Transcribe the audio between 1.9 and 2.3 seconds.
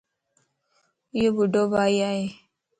ائي.